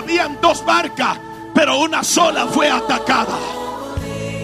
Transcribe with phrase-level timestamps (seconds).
[0.00, 1.18] habían dos barcas,
[1.54, 3.38] pero una sola fue atacada.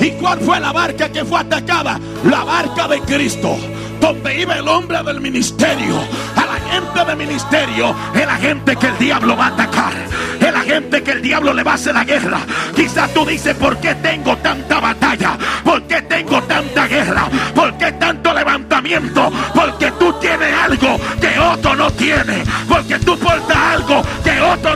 [0.00, 2.00] ¿Y cuál fue la barca que fue atacada?
[2.24, 3.56] La barca de Cristo
[4.04, 5.98] donde iba el hombre del ministerio,
[6.36, 9.94] a la gente del ministerio, es la gente que el diablo va a atacar,
[10.40, 12.40] es la gente que el diablo le va a hacer la guerra.
[12.76, 15.38] Quizás tú dices, ¿por qué tengo tanta batalla?
[15.64, 17.28] ¿Por qué tengo tanta guerra?
[17.54, 19.32] ¿Por qué tanto levantamiento?
[19.54, 24.02] Porque tú tienes algo que otro no tiene, porque tú portas algo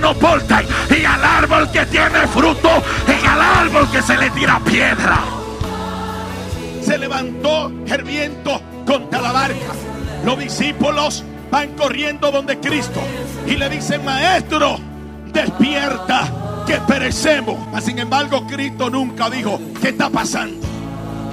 [0.00, 0.62] no porta.
[0.90, 5.20] Y al árbol que tiene fruto, y al árbol que se le tira piedra.
[6.82, 9.72] Se levantó el viento contra la barca.
[10.24, 13.00] Los discípulos van corriendo donde Cristo
[13.46, 14.78] y le dicen, maestro,
[15.32, 17.56] despierta, que perecemos.
[17.82, 20.66] sin embargo, Cristo nunca dijo, ¿qué está pasando?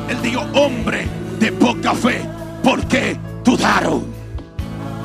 [0.09, 1.07] Él dijo, hombre
[1.39, 2.21] de poca fe,
[2.63, 4.05] ¿por qué dudaron?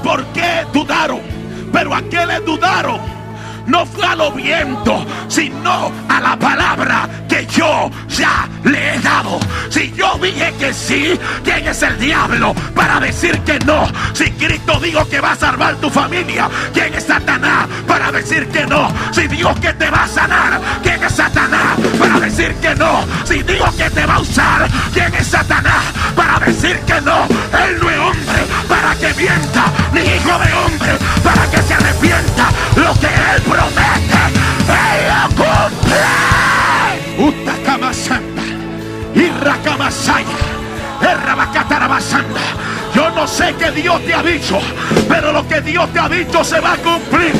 [0.04, 1.20] ¿Por qué dudaron?
[1.72, 3.19] Pero a qué le dudaron?
[3.70, 9.38] No fue a los vientos, sino a la palabra que yo ya le he dado.
[9.70, 13.86] Si yo dije que sí, ¿quién es el diablo para decir que no?
[14.12, 18.66] Si Cristo dijo que va a salvar tu familia, ¿quién es Satanás para decir que
[18.66, 18.92] no?
[19.12, 23.04] Si dijo que te va a sanar, ¿quién es Satanás para decir que no?
[23.24, 25.84] Si dijo que te va a usar, ¿quién es Satanás
[26.16, 27.24] para decir que no?
[27.26, 32.39] Él no es hombre para que mienta, ni hijo de hombre para que se arrepienta.
[43.30, 44.58] Sé qué Dios te ha dicho,
[45.08, 47.32] pero lo que Dios te ha dicho se va a cumplir.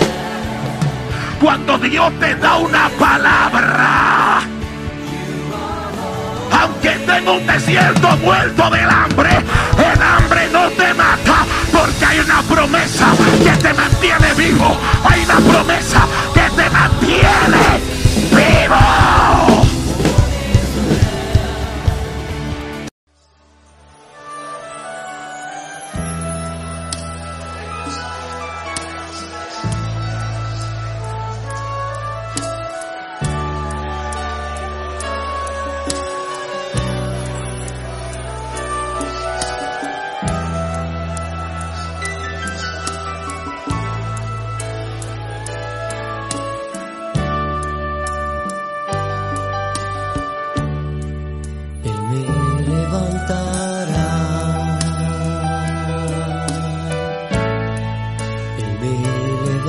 [1.41, 4.41] Cuando Dios te da una palabra,
[6.61, 9.31] aunque tengo un desierto muerto del hambre,
[9.79, 13.07] el hambre no te mata porque hay una promesa
[13.43, 14.30] que te mantiene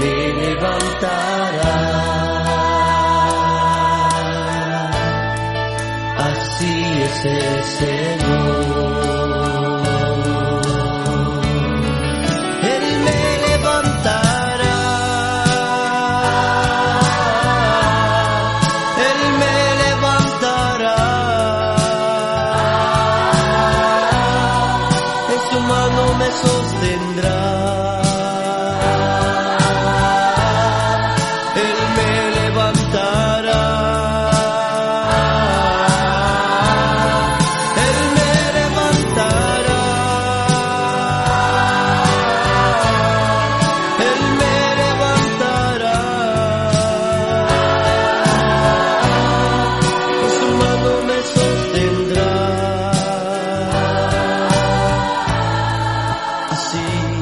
[0.00, 1.74] me levantará.
[6.18, 8.19] Así es el Señor.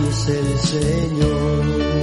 [0.09, 1.98] es el Señor.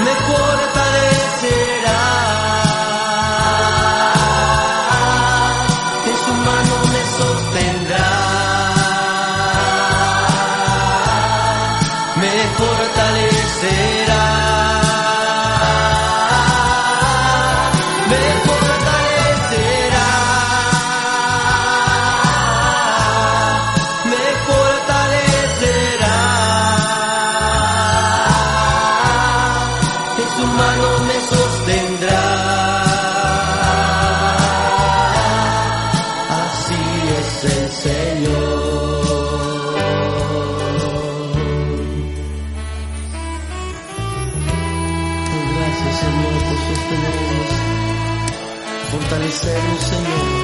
[0.04, 1.28] Me fortalecerás.
[6.06, 8.08] En su mano me sostendrá.
[12.16, 13.87] Me fortalecerás.
[49.28, 50.37] recebe o Senhor.